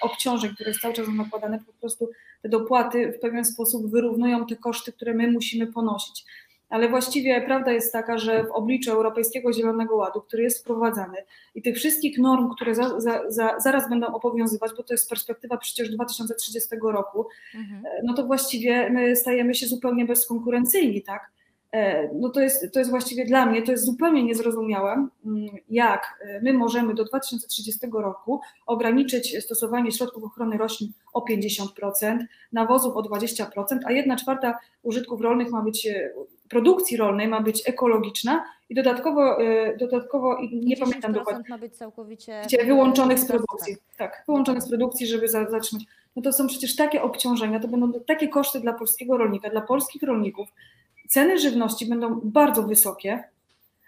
obciążeń, 0.02 0.54
które 0.54 0.70
jest 0.70 0.80
cały 0.80 0.94
czas 0.94 1.06
nakładane, 1.16 1.58
po 1.66 1.72
prostu 1.72 2.08
dopłaty 2.48 3.12
w 3.12 3.20
pewien 3.20 3.44
sposób 3.44 3.90
wyrównują 3.90 4.46
te 4.46 4.56
koszty, 4.56 4.92
które 4.92 5.14
my 5.14 5.32
musimy 5.32 5.66
ponosić. 5.66 6.24
ale 6.68 6.88
właściwie 6.88 7.40
prawda 7.40 7.72
jest 7.72 7.92
taka, 7.92 8.18
że 8.18 8.44
w 8.44 8.50
obliczu 8.50 8.92
Europejskiego 8.92 9.52
Zielonego 9.52 9.96
Ładu, 9.96 10.20
który 10.20 10.42
jest 10.42 10.60
wprowadzany 10.60 11.16
i 11.54 11.62
tych 11.62 11.76
wszystkich 11.76 12.18
norm, 12.18 12.50
które 12.54 12.74
za, 12.74 13.00
za, 13.00 13.30
za, 13.30 13.60
zaraz 13.60 13.88
będą 13.88 14.06
obowiązywać, 14.06 14.70
bo 14.76 14.82
to 14.82 14.94
jest 14.94 15.08
perspektywa 15.08 15.56
przecież 15.56 15.90
2030 15.90 16.68
roku, 16.82 17.26
mhm. 17.54 17.82
no 18.04 18.14
to 18.14 18.26
właściwie 18.26 18.90
my 18.90 19.16
stajemy 19.16 19.54
się 19.54 19.66
zupełnie 19.66 20.04
bezkonkurencyjni, 20.04 21.02
tak? 21.02 21.36
E, 21.73 22.08
no 22.14 22.28
to 22.28 22.40
jest, 22.40 22.73
to 22.73 22.78
jest 22.78 22.90
właściwie 22.90 23.25
dla 23.25 23.46
mnie, 23.46 23.62
to 23.62 23.73
jest 23.73 23.85
zupełnie 23.85 24.23
niezrozumiałe, 24.23 25.08
mm, 25.26 25.46
jak 25.70 26.18
e, 26.20 26.40
my 26.40 26.52
możemy 26.52 26.94
do 26.94 27.04
2030 27.04 27.87
roku 27.92 28.40
ograniczyć 28.66 29.44
stosowanie 29.44 29.92
środków 29.92 30.25
ochrony 30.25 30.58
roślin 30.58 30.92
o 31.12 31.20
50%, 31.20 32.18
nawozów 32.52 32.96
o 32.96 33.02
20%, 33.02 33.78
a 33.85 33.92
jedna 33.92 34.16
czwarta 34.16 34.58
użytków 34.82 35.20
rolnych 35.20 35.50
ma 35.50 35.62
być, 35.62 35.87
e, 35.87 36.11
produkcji 36.49 36.96
rolnej 36.96 37.28
ma 37.28 37.40
być 37.40 37.68
ekologiczna 37.68 38.44
i 38.68 38.75
dodatkowo, 38.75 39.38
dodatkowo 39.78 40.38
nie 40.52 40.76
pamiętam 40.76 41.12
dokładnie, 41.12 41.44
ma 41.49 41.58
być 41.58 41.76
całkowicie 41.76 42.42
wyłączonych 42.66 43.18
z 43.18 43.26
produkcji, 43.26 43.76
tak, 43.96 44.25
wyłączonych 44.26 44.62
z 44.62 44.68
produkcji, 44.68 45.06
żeby 45.06 45.28
zatrzymać. 45.28 45.85
No 46.16 46.23
to 46.23 46.32
są 46.32 46.46
przecież 46.46 46.76
takie 46.76 47.02
obciążenia, 47.02 47.61
to 47.61 47.68
będą 47.68 47.92
takie 47.92 48.28
koszty 48.28 48.61
dla 48.61 48.73
polskiego 48.73 49.16
rolnika, 49.16 49.50
dla 49.50 49.61
polskich 49.61 50.02
rolników, 50.02 50.49
ceny 51.06 51.38
żywności 51.38 51.86
będą 51.86 52.20
bardzo 52.25 52.62
wysokie, 52.62 53.25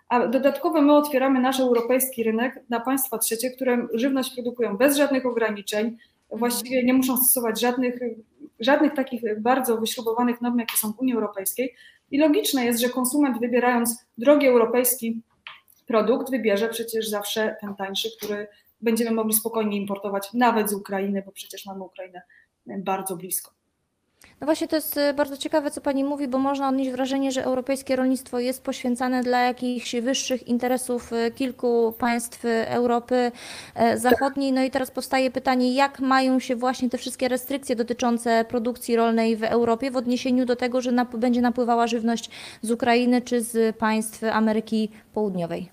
a 0.09 0.29
dodatkowo 0.29 0.83
my 0.83 0.97
otwieramy 0.97 1.41
nasz 1.41 1.61
europejski 1.61 2.23
rynek 2.23 2.65
na 2.69 2.81
państwa 2.81 3.19
trzecie, 3.19 3.51
które 3.51 3.87
żywność 3.95 4.35
produkują 4.35 4.77
bez 4.77 4.97
żadnych 4.97 5.27
ograniczeń, 5.27 5.97
właściwie 6.31 6.85
nie 6.85 6.95
muszą 6.95 7.17
stosować 7.17 7.61
żadnych, 7.61 8.01
żadnych 8.61 8.95
takich 8.95 9.41
bardzo 9.41 9.77
wyśrubowanych 9.77 10.41
norm, 10.41 10.59
jakie 10.59 10.77
są 10.77 10.93
w 10.93 11.01
Unii 11.01 11.15
Europejskiej. 11.15 11.75
I 12.11 12.19
logiczne 12.19 12.65
jest, 12.65 12.81
że 12.81 12.89
konsument 12.89 13.41
wybierając 13.41 14.07
drogi 14.19 14.47
europejski 14.47 15.23
produkt, 15.87 16.31
wybierze 16.31 16.69
przecież 16.69 17.09
zawsze 17.09 17.57
ten 17.61 17.75
tańszy, 17.75 18.09
który 18.17 18.49
będziemy 18.81 19.11
mogli 19.11 19.35
spokojnie 19.35 19.77
importować 19.77 20.33
nawet 20.35 20.71
z 20.71 20.75
Ukrainy, 20.75 21.23
bo 21.27 21.33
przecież 21.33 21.67
mamy 21.67 21.85
Ukrainę 21.85 22.23
bardzo 22.67 23.17
blisko. 23.17 23.58
No 24.41 24.45
właśnie 24.45 24.69
to 24.69 24.77
jest 24.77 24.97
y, 24.97 25.15
bardzo 25.15 25.37
ciekawe, 25.37 25.71
co 25.71 25.81
Pani 25.81 26.05
mówi, 26.05 26.29
bo 26.29 26.39
można 26.39 26.69
odnieść 26.69 26.91
wrażenie, 26.91 27.33
że 27.33 27.45
europejskie 27.45 27.97
rolnictwo 27.97 28.41
jest 28.41 28.65
poświęcane 28.65 29.23
dla 29.23 29.43
jakichś 29.43 29.97
wyższych 29.97 30.49
interesów 30.49 31.13
y, 31.13 31.31
kilku 31.31 31.95
państw 31.99 32.45
y, 32.45 32.69
Europy 32.69 33.33
Zachodniej. 33.95 34.53
No 34.53 34.63
i 34.63 34.71
teraz 34.71 34.91
powstaje 34.91 35.31
pytanie, 35.31 35.75
jak 35.75 36.01
mają 36.01 36.39
się 36.39 36.57
właśnie 36.57 36.91
te 36.91 36.99
wszystkie 36.99 37.29
restrykcje 37.29 37.77
dotyczące 37.77 38.45
produkcji 38.49 38.97
rolnej 38.97 39.37
w 39.37 39.45
Europie 39.45 39.91
w 39.91 39.97
odniesieniu 39.97 40.47
do 40.47 40.57
tego, 40.57 40.81
że 40.81 40.93
nap 40.93 41.17
będzie 41.17 41.41
napływała 41.41 41.87
żywność 41.87 42.31
z 42.63 42.71
Ukrainy 42.71 43.23
czy 43.23 43.41
z 43.41 43.77
państw 43.77 44.25
Ameryki 44.25 44.91
Południowej? 45.15 45.69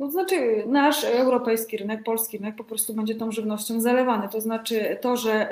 No 0.00 0.10
znaczy, 0.10 0.64
nasz 0.66 1.04
europejski 1.04 1.76
rynek, 1.76 2.04
polski 2.04 2.38
rynek 2.38 2.56
po 2.56 2.64
prostu 2.64 2.94
będzie 2.94 3.14
tą 3.14 3.32
żywnością 3.32 3.80
zalewany. 3.80 4.28
To 4.28 4.40
znaczy, 4.40 4.98
to, 5.00 5.16
że 5.16 5.48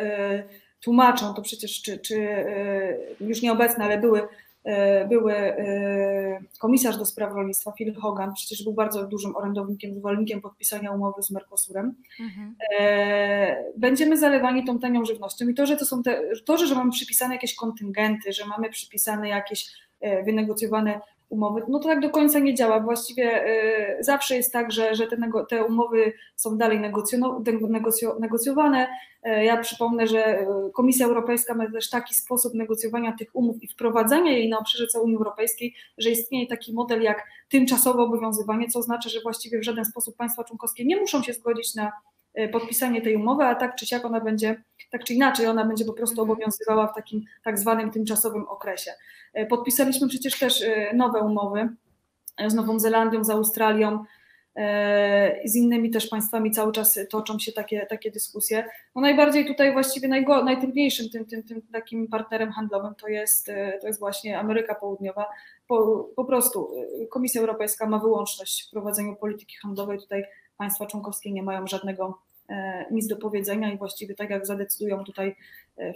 tłumaczą, 0.81 1.35
to 1.35 1.43
przecież 1.43 1.83
czy, 1.83 1.99
czy 1.99 2.23
e, 2.23 2.97
już 3.21 3.43
nieobecne, 3.43 3.85
ale 3.85 3.99
były, 3.99 4.23
e, 4.65 5.09
były 5.09 5.35
e, 5.35 6.41
komisarz 6.59 6.97
do 6.97 7.05
spraw 7.05 7.35
rolnictwa 7.35 7.73
Phil 7.73 7.95
Hogan, 7.95 8.35
przecież 8.35 8.65
był 8.65 8.73
bardzo 8.73 9.07
dużym 9.07 9.37
orędownikiem, 9.37 9.95
zwolennikiem 9.95 10.41
podpisania 10.41 10.93
umowy 10.93 11.23
z 11.23 11.31
Mercosurem. 11.31 11.95
Mhm. 12.21 12.55
Będziemy 13.77 14.17
zalewani 14.17 14.65
tą 14.65 14.79
tanią 14.79 15.05
żywnością 15.05 15.49
i 15.49 15.55
to, 15.55 15.67
że 15.67 15.77
to 15.77 15.85
są 15.85 16.03
te, 16.03 16.23
to, 16.45 16.59
że 16.59 16.75
mamy 16.75 16.91
przypisane 16.91 17.35
jakieś 17.35 17.55
kontyngenty, 17.55 18.33
że 18.33 18.47
mamy 18.47 18.71
przypisane 18.71 19.29
jakieś 19.29 19.73
wynegocjowane 20.25 21.01
umowy, 21.29 21.63
no 21.69 21.79
to 21.79 21.89
tak 21.89 22.01
do 22.01 22.11
końca 22.11 22.39
nie 22.39 22.55
działa. 22.55 22.81
Właściwie 22.81 23.47
y, 23.99 24.05
zawsze 24.05 24.37
jest 24.37 24.53
tak, 24.53 24.73
że, 24.73 24.95
że 24.95 25.07
te, 25.07 25.17
te 25.49 25.65
umowy 25.65 26.13
są 26.37 26.59
dalej 26.59 26.81
negocjo, 26.81 28.17
negocjowane. 28.21 28.89
Y, 29.27 29.45
ja 29.45 29.57
przypomnę, 29.57 30.07
że 30.07 30.41
y, 30.41 30.47
Komisja 30.73 31.07
Europejska 31.07 31.55
ma 31.55 31.71
też 31.71 31.91
taki 31.91 32.15
sposób 32.15 32.55
negocjowania 32.55 33.13
tych 33.19 33.37
umów 33.37 33.63
i 33.63 33.69
wprowadzania 33.69 34.33
jej 34.33 34.49
na 34.49 34.59
obszarze 34.59 34.87
całej 34.87 35.05
Unii 35.05 35.17
Europejskiej, 35.17 35.75
że 35.99 36.11
istnieje 36.11 36.47
taki 36.47 36.73
model 36.73 37.03
jak 37.03 37.23
tymczasowe 37.49 38.03
obowiązywanie, 38.03 38.69
co 38.69 38.79
oznacza, 38.79 39.09
że 39.09 39.21
właściwie 39.21 39.59
w 39.59 39.65
żaden 39.65 39.85
sposób 39.85 40.17
państwa 40.17 40.45
członkowskie 40.45 40.85
nie 40.85 40.97
muszą 40.97 41.23
się 41.23 41.33
zgodzić 41.33 41.75
na 41.75 41.93
podpisanie 42.53 43.03
tej 43.03 43.17
umowy, 43.17 43.45
a 43.45 43.55
tak 43.55 43.77
czy 43.77 43.87
siak 43.87 44.05
ona 44.05 44.21
będzie, 44.21 44.63
tak 44.91 45.05
czy 45.05 45.15
inaczej, 45.15 45.47
ona 45.47 45.65
będzie 45.65 45.85
po 45.85 45.93
prostu 45.93 46.21
mhm. 46.21 46.31
obowiązywała 46.31 46.87
w 46.87 46.95
takim 46.95 47.25
tak 47.45 47.59
zwanym 47.59 47.91
tymczasowym 47.91 48.49
okresie. 48.49 48.93
E, 49.35 49.47
podpisaliśmy 49.47 50.09
przecież 50.09 50.39
też 50.39 50.63
e, 50.63 50.93
nowe 50.95 51.21
umowy 51.21 51.69
z 52.47 52.55
Nową 52.55 52.79
Zelandią, 52.79 53.25
z 53.25 53.31
Australią, 53.31 54.05
e, 54.57 55.41
z 55.45 55.57
innymi 55.57 55.91
też 55.91 56.09
państwami 56.09 56.51
cały 56.51 56.73
czas 56.73 56.99
toczą 57.11 57.39
się 57.39 57.53
takie, 57.53 57.87
takie 57.87 58.11
dyskusje. 58.11 58.65
No 58.95 59.03
najbardziej 59.03 59.47
tutaj 59.47 59.73
właściwie 59.73 60.09
najgo, 60.09 60.45
najtrudniejszym 60.45 61.11
tym, 61.11 61.25
tym, 61.25 61.43
tym 61.43 61.63
takim 61.73 62.09
partnerem 62.09 62.53
handlowym 62.53 62.95
to 62.95 63.09
jest, 63.09 63.47
to 63.81 63.87
jest 63.87 64.01
właśnie 64.01 64.39
Ameryka 64.39 64.75
Południowa. 64.75 65.27
Po, 65.69 66.09
po 66.17 66.25
prostu 66.25 66.71
Komisja 67.11 67.41
Europejska 67.41 67.87
ma 67.87 67.99
wyłączność 67.99 68.69
w 68.69 68.71
prowadzeniu 68.71 69.17
polityki 69.17 69.57
handlowej. 69.57 69.99
Tutaj 69.99 70.25
państwa 70.57 70.87
członkowskie 70.87 71.33
nie 71.33 71.43
mają 71.43 71.67
żadnego 71.67 72.19
nic 72.91 73.07
do 73.07 73.17
powiedzenia 73.17 73.73
i 73.73 73.79
właściwie 73.79 74.15
tak 74.15 74.31
jak 74.31 74.47
zadecydują 74.47 75.05
tutaj 75.05 75.37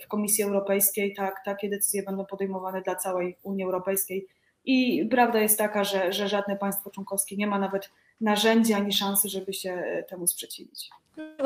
w 0.05 0.09
Komisji 0.09 0.45
Europejskiej, 0.45 1.15
tak, 1.15 1.45
takie 1.45 1.71
decyzje 1.71 2.03
będą 2.03 2.27
podejmowane 2.27 2.83
dla 2.83 2.95
całej 2.95 3.37
Unii 3.43 3.65
Europejskiej. 3.65 4.27
I 4.65 5.07
prawda 5.11 5.41
jest 5.41 5.59
taka, 5.59 5.85
że, 5.85 6.13
że 6.13 6.29
żadne 6.29 6.57
państwo 6.57 6.91
członkowskie 6.91 7.37
nie 7.37 7.47
ma 7.47 7.59
nawet 7.59 7.91
narzędzi 8.21 8.75
ani 8.75 8.93
szansy, 8.93 9.29
żeby 9.29 9.53
się 9.53 10.05
temu 10.09 10.27
sprzeciwić. 10.27 10.91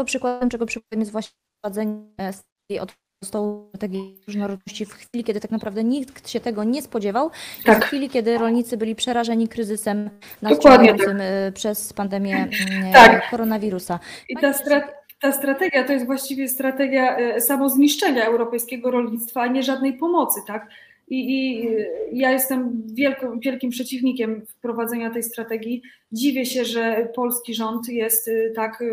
Przykładem, 0.05 0.51
czego 0.51 0.67
przykładem 0.67 1.01
jest 1.01 1.13
właśnie 1.13 1.33
wprowadzenie 1.59 2.81
od 2.81 2.93
stołu 3.25 3.69
strategii 3.69 4.17
różnorodności 4.27 4.85
w 4.85 4.93
chwili, 4.93 5.25
kiedy 5.25 5.41
tak 5.41 5.51
naprawdę 5.51 5.85
nikt 5.85 6.29
się 6.29 6.41
tego 6.41 6.65
nie 6.65 6.83
spodziewał, 6.83 7.31
tak. 7.65 7.85
w 7.85 7.87
chwili, 7.87 8.11
kiedy 8.11 8.39
rolnicy 8.39 8.77
byli 8.77 8.95
przerażeni 8.95 9.49
kryzysem 9.49 10.11
nadciągającym 10.43 11.19
tak. 11.19 11.55
przez 11.55 11.93
pandemię 11.93 12.49
tak. 12.93 13.31
koronawirusa. 13.31 13.99
I 14.29 14.37
ta 14.37 14.53
strata 14.53 15.05
ta 15.21 15.33
strategia 15.33 15.85
to 15.85 15.93
jest 15.93 16.07
właściwie 16.07 16.49
strategia 16.49 17.17
e, 17.17 17.41
samozniszczenia 17.41 18.27
europejskiego 18.27 18.91
rolnictwa, 18.91 19.41
a 19.41 19.47
nie 19.47 19.63
żadnej 19.63 19.93
pomocy, 19.93 20.41
tak? 20.47 20.69
I, 21.09 21.35
i 21.35 21.69
ja 22.13 22.31
jestem 22.31 22.83
wielką, 22.87 23.41
wielkim 23.41 23.71
przeciwnikiem 23.71 24.47
wprowadzenia 24.47 25.11
tej 25.11 25.23
strategii. 25.23 25.83
Dziwię 26.13 26.47
się, 26.47 26.65
że 26.65 27.09
polski 27.15 27.55
rząd 27.55 27.89
jest 27.89 28.31
tak 28.55 28.85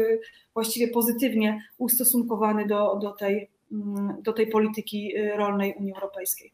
właściwie 0.54 0.88
pozytywnie 0.88 1.64
ustosunkowany 1.78 2.68
do, 2.68 3.00
do, 3.02 3.12
tej, 3.12 3.36
mm, 3.36 3.48
do 4.22 4.34
tej 4.34 4.48
polityki 4.48 5.14
rolnej 5.38 5.74
Unii 5.80 5.94
Europejskiej. 5.94 6.52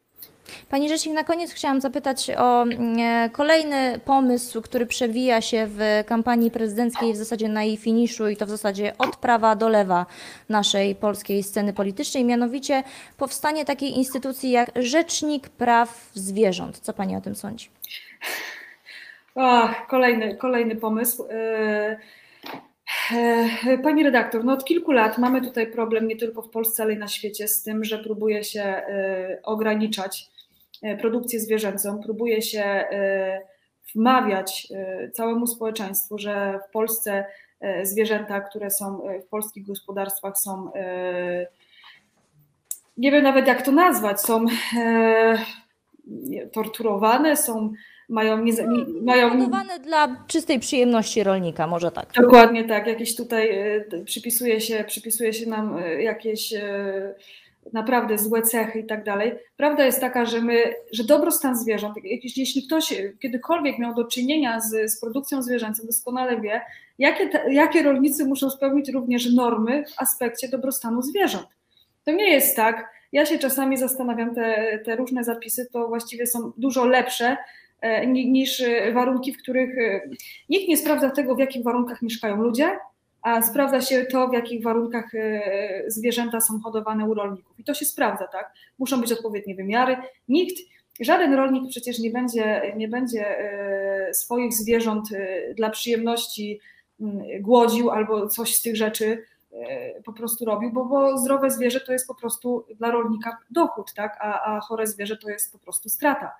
Pani 0.70 0.88
Rzecznik, 0.88 1.14
na 1.14 1.24
koniec 1.24 1.52
chciałam 1.52 1.80
zapytać 1.80 2.30
o 2.38 2.62
mm, 2.62 2.98
e, 2.98 3.30
kolejny 3.30 4.00
pomysł, 4.04 4.62
który 4.62 4.86
przewija 4.86 5.40
się 5.40 5.66
w 5.66 5.80
kampanii 6.06 6.50
prezydenckiej 6.50 7.12
w 7.12 7.16
zasadzie 7.16 7.48
na 7.48 7.64
jej 7.64 7.76
finiszu 7.76 8.28
i 8.28 8.36
to 8.36 8.46
w 8.46 8.50
zasadzie 8.50 8.92
od 8.98 9.16
prawa 9.16 9.56
do 9.56 9.68
lewa 9.68 10.06
naszej 10.48 10.94
polskiej 10.94 11.42
sceny 11.42 11.72
politycznej, 11.72 12.24
mianowicie 12.24 12.82
powstanie 13.16 13.64
takiej 13.64 13.96
instytucji 13.96 14.50
jak 14.50 14.70
Rzecznik 14.76 15.48
Praw 15.48 16.10
Zwierząt. 16.14 16.78
Co 16.78 16.92
Pani 16.92 17.16
o 17.16 17.20
tym 17.20 17.34
sądzi? 17.34 17.68
Ach, 19.34 19.86
kolejny, 19.86 20.36
kolejny 20.36 20.76
pomysł. 20.76 21.24
E, 21.30 21.98
pani 23.82 24.02
redaktor, 24.02 24.44
no 24.44 24.52
od 24.52 24.64
kilku 24.64 24.92
lat 24.92 25.18
mamy 25.18 25.40
tutaj 25.40 25.72
problem 25.72 26.08
nie 26.08 26.16
tylko 26.16 26.42
w 26.42 26.50
Polsce, 26.50 26.82
ale 26.82 26.92
i 26.92 26.98
na 26.98 27.08
świecie 27.08 27.48
z 27.48 27.62
tym, 27.62 27.84
że 27.84 27.98
próbuje 27.98 28.44
się 28.44 28.82
ograniczać 29.42 30.30
E, 30.82 30.96
produkcję 30.96 31.40
zwierzęcą, 31.40 32.02
próbuje 32.02 32.42
się 32.42 32.62
e, 32.62 33.40
wmawiać 33.94 34.68
e, 34.74 35.10
całemu 35.10 35.46
społeczeństwu, 35.46 36.18
że 36.18 36.60
w 36.68 36.72
Polsce 36.72 37.24
zwierzęta, 37.82 38.40
które 38.40 38.70
są 38.70 39.00
w 39.24 39.28
polskich 39.28 39.66
gospodarstwach 39.66 40.38
są, 40.38 40.70
nie 42.96 43.12
wiem 43.12 43.22
nawet 43.22 43.46
jak 43.46 43.62
to 43.62 43.72
nazwać, 43.72 44.20
są 44.20 44.44
torturowane, 46.52 47.36
są 47.36 47.72
mają, 48.08 48.42
nie, 48.42 48.52
mają 49.02 49.48
dla 49.82 50.24
czystej 50.26 50.60
przyjemności 50.60 51.24
rolnika, 51.24 51.66
może 51.66 51.90
tak. 51.90 52.12
Dokładnie 52.12 52.64
tak, 52.64 52.86
jakieś 52.86 53.16
tutaj 53.16 53.50
przypisuje 54.04 54.60
się, 54.60 54.84
przypisuje 54.86 55.32
się 55.32 55.50
nam 55.50 55.76
jakieś 56.00 56.54
naprawdę 57.72 58.18
złe 58.18 58.42
cechy 58.42 58.78
i 58.78 58.86
tak 58.86 59.04
dalej. 59.04 59.32
Prawda 59.56 59.84
jest 59.84 60.00
taka, 60.00 60.24
że 60.24 60.40
my, 60.40 60.74
że 60.92 61.04
dobrostan 61.04 61.56
zwierząt, 61.56 61.94
jeśli 62.36 62.66
ktoś 62.66 62.94
kiedykolwiek 63.18 63.78
miał 63.78 63.94
do 63.94 64.04
czynienia 64.04 64.60
z, 64.60 64.92
z 64.92 65.00
produkcją 65.00 65.42
zwierzęcą, 65.42 65.86
doskonale 65.86 66.40
wie, 66.40 66.60
jakie, 66.98 67.28
te, 67.28 67.54
jakie 67.54 67.82
rolnicy 67.82 68.24
muszą 68.24 68.50
spełnić 68.50 68.88
również 68.88 69.34
normy 69.34 69.84
w 69.86 70.02
aspekcie 70.02 70.48
dobrostanu 70.48 71.02
zwierząt. 71.02 71.46
To 72.04 72.12
nie 72.12 72.30
jest 72.30 72.56
tak. 72.56 72.98
Ja 73.12 73.26
się 73.26 73.38
czasami 73.38 73.76
zastanawiam, 73.76 74.34
te, 74.34 74.78
te 74.84 74.96
różne 74.96 75.24
zapisy 75.24 75.68
to 75.72 75.88
właściwie 75.88 76.26
są 76.26 76.52
dużo 76.56 76.84
lepsze 76.84 77.26
e, 77.26 77.36
niż 78.06 78.60
e, 78.60 78.92
warunki, 78.92 79.32
w 79.32 79.38
których 79.38 79.78
e, 79.78 80.00
nikt 80.48 80.68
nie 80.68 80.76
sprawdza 80.76 81.10
tego, 81.10 81.34
w 81.34 81.38
jakich 81.38 81.64
warunkach 81.64 82.02
mieszkają 82.02 82.42
ludzie, 82.42 82.78
a 83.22 83.42
sprawdza 83.42 83.80
się 83.80 84.06
to, 84.06 84.28
w 84.28 84.32
jakich 84.32 84.62
warunkach 84.62 85.14
e, 85.14 85.84
zwierzęta 85.86 86.40
są 86.40 86.60
hodowane 86.60 87.04
u 87.04 87.14
rolników. 87.14 87.60
I 87.60 87.64
to 87.64 87.74
się 87.74 87.84
sprawdza, 87.84 88.26
tak? 88.26 88.52
Muszą 88.78 89.00
być 89.00 89.12
odpowiednie 89.12 89.54
wymiary. 89.54 89.96
Nikt, 90.28 90.56
żaden 91.00 91.34
rolnik 91.34 91.70
przecież 91.70 91.98
nie 91.98 92.10
będzie, 92.10 92.72
nie 92.76 92.88
będzie 92.88 93.38
e, 93.38 94.14
swoich 94.14 94.52
zwierząt 94.52 95.12
e, 95.12 95.54
dla 95.54 95.70
przyjemności 95.70 96.60
mm, 97.00 97.22
głodził 97.40 97.90
albo 97.90 98.28
coś 98.28 98.56
z 98.56 98.62
tych 98.62 98.76
rzeczy 98.76 99.24
e, 99.52 100.02
po 100.02 100.12
prostu 100.12 100.44
robił, 100.44 100.72
bo, 100.72 100.84
bo 100.84 101.18
zdrowe 101.18 101.50
zwierzę 101.50 101.80
to 101.80 101.92
jest 101.92 102.06
po 102.06 102.14
prostu 102.14 102.64
dla 102.76 102.90
rolnika 102.90 103.38
dochód, 103.50 103.94
tak? 103.94 104.18
a, 104.20 104.56
a 104.56 104.60
chore 104.60 104.86
zwierzę 104.86 105.16
to 105.16 105.30
jest 105.30 105.52
po 105.52 105.58
prostu 105.58 105.88
strata. 105.88 106.32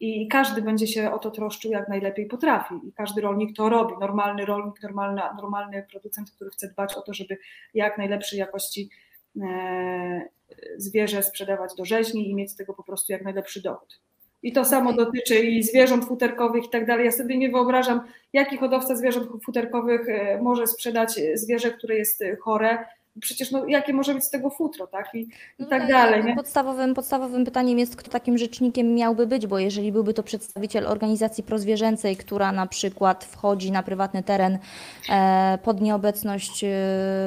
I 0.00 0.28
każdy 0.28 0.62
będzie 0.62 0.86
się 0.86 1.12
o 1.12 1.18
to 1.18 1.30
troszczył 1.30 1.70
jak 1.70 1.88
najlepiej 1.88 2.26
potrafi. 2.26 2.74
I 2.88 2.92
każdy 2.92 3.20
rolnik 3.20 3.56
to 3.56 3.68
robi. 3.68 3.94
Normalny 4.00 4.46
rolnik, 4.46 4.82
normalna, 4.82 5.34
normalny 5.34 5.86
producent, 5.90 6.30
który 6.30 6.50
chce 6.50 6.68
dbać 6.68 6.94
o 6.94 7.02
to, 7.02 7.14
żeby 7.14 7.38
jak 7.74 7.98
najlepszej 7.98 8.38
jakości 8.38 8.90
e, 9.42 10.28
zwierzę 10.76 11.22
sprzedawać 11.22 11.74
do 11.74 11.84
rzeźni 11.84 12.30
i 12.30 12.34
mieć 12.34 12.50
z 12.50 12.56
tego 12.56 12.74
po 12.74 12.82
prostu 12.82 13.12
jak 13.12 13.22
najlepszy 13.22 13.62
dochód. 13.62 14.00
I 14.42 14.52
to 14.52 14.64
samo 14.64 14.92
dotyczy 14.92 15.34
i 15.34 15.62
zwierząt 15.62 16.04
futerkowych 16.04 16.64
i 16.64 16.68
tak 16.68 16.86
dalej. 16.86 17.04
Ja 17.04 17.12
sobie 17.12 17.38
nie 17.38 17.50
wyobrażam, 17.50 18.00
jaki 18.32 18.56
hodowca 18.56 18.96
zwierząt 18.96 19.28
futerkowych 19.44 20.08
e, 20.08 20.42
może 20.42 20.66
sprzedać 20.66 21.20
zwierzę, 21.34 21.70
które 21.70 21.96
jest 21.96 22.22
e, 22.22 22.36
chore. 22.36 22.84
Przecież 23.20 23.50
no, 23.50 23.66
jakie 23.66 23.92
może 23.92 24.14
być 24.14 24.24
z 24.24 24.30
tego 24.30 24.50
futro, 24.50 24.86
tak? 24.86 25.14
I, 25.14 25.18
i 25.18 25.28
No 25.58 25.66
tak 25.66 25.82
tutaj 25.82 25.88
dalej. 25.88 26.24
Nie? 26.24 26.36
Podstawowym, 26.36 26.94
podstawowym 26.94 27.44
pytaniem 27.44 27.78
jest, 27.78 27.96
kto 27.96 28.10
takim 28.10 28.38
rzecznikiem 28.38 28.94
miałby 28.94 29.26
być, 29.26 29.46
bo 29.46 29.58
jeżeli 29.58 29.92
byłby 29.92 30.14
to 30.14 30.22
przedstawiciel 30.22 30.86
organizacji 30.86 31.44
prozwierzęcej, 31.44 32.16
która 32.16 32.52
na 32.52 32.66
przykład 32.66 33.24
wchodzi 33.24 33.72
na 33.72 33.82
prywatny 33.82 34.22
teren 34.22 34.58
e, 35.10 35.58
pod 35.64 35.80
nieobecność 35.80 36.64
e, 36.64 36.70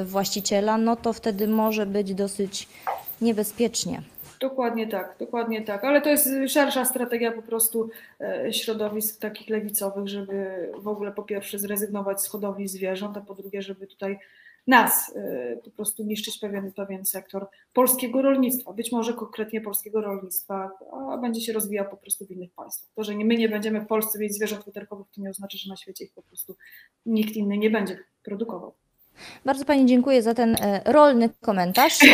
właściciela, 0.04 0.78
no 0.78 0.96
to 0.96 1.12
wtedy 1.12 1.48
może 1.48 1.86
być 1.86 2.14
dosyć 2.14 2.68
niebezpiecznie. 3.20 4.02
Dokładnie 4.40 4.86
tak, 4.86 5.14
dokładnie 5.18 5.62
tak. 5.62 5.84
Ale 5.84 6.00
to 6.00 6.08
jest 6.08 6.28
szersza 6.48 6.84
strategia 6.84 7.32
po 7.32 7.42
prostu 7.42 7.90
e, 8.20 8.52
środowisk 8.52 9.20
takich 9.20 9.48
lewicowych, 9.48 10.08
żeby 10.08 10.68
w 10.78 10.88
ogóle 10.88 11.12
po 11.12 11.22
pierwsze 11.22 11.58
zrezygnować 11.58 12.22
z 12.22 12.26
hodowli 12.26 12.68
zwierząt, 12.68 13.16
a 13.16 13.20
po 13.20 13.34
drugie, 13.34 13.62
żeby 13.62 13.86
tutaj 13.86 14.18
nas 14.66 15.16
e, 15.16 15.56
po 15.64 15.70
prostu 15.70 16.04
niszczyć 16.04 16.38
pewien, 16.38 16.72
pewien 16.72 17.04
sektor 17.04 17.46
polskiego 17.72 18.22
rolnictwa, 18.22 18.72
być 18.72 18.92
może 18.92 19.14
konkretnie 19.14 19.60
polskiego 19.60 20.00
rolnictwa, 20.00 20.70
a 21.12 21.18
będzie 21.18 21.40
się 21.40 21.52
rozwijał 21.52 21.90
po 21.90 21.96
prostu 21.96 22.26
w 22.26 22.30
innych 22.30 22.52
państwach. 22.52 22.90
To, 22.94 23.04
że 23.04 23.14
my 23.14 23.36
nie 23.36 23.48
będziemy 23.48 23.80
w 23.80 23.86
Polsce 23.86 24.18
mieć 24.18 24.34
zwierząt 24.34 24.64
futerkowych, 24.64 25.06
to 25.14 25.20
nie 25.20 25.30
oznacza, 25.30 25.58
że 25.58 25.70
na 25.70 25.76
świecie 25.76 26.04
ich 26.04 26.12
po 26.12 26.22
prostu 26.22 26.56
nikt 27.06 27.36
inny 27.36 27.58
nie 27.58 27.70
będzie 27.70 27.98
produkował. 28.22 28.74
Bardzo 29.44 29.64
Pani 29.64 29.86
dziękuję 29.86 30.22
za 30.22 30.34
ten 30.34 30.56
e, 30.60 30.80
rolny 30.84 31.30
komentarz. 31.40 31.98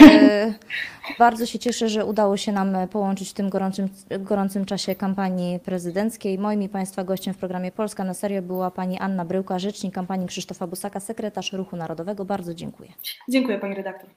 E, 1.09 1.15
Bardzo 1.19 1.47
się 1.47 1.59
cieszę, 1.59 1.89
że 1.89 2.05
udało 2.05 2.37
się 2.37 2.53
nam 2.53 2.77
e, 2.77 2.89
połączyć 2.89 3.31
w 3.31 3.35
tym 3.35 3.49
gorącym, 3.49 3.89
gorącym 4.21 4.65
czasie 4.65 4.95
kampanii 4.95 5.59
prezydenckiej. 5.61 6.39
Moim 6.39 6.63
i 6.63 6.69
Państwa 6.69 7.05
gościem 7.05 7.35
w 7.35 7.37
programie 7.37 7.73
Polska 7.73 8.05
na 8.05 8.15
serio 8.15 8.43
była 8.43 8.71
Pani 8.71 8.99
Anna 8.99 9.25
Bryłka, 9.25 9.59
rzecznik 9.59 9.95
kampanii 9.95 10.27
Krzysztofa 10.27 10.67
Busaka, 10.67 11.01
sekretarz 11.01 11.53
Ruchu 11.53 11.77
Narodowego. 11.77 12.25
Bardzo 12.25 12.55
dziękuję. 12.55 12.93
Dziękuję 13.29 13.59
Pani 13.59 13.75
redaktor. 13.75 14.11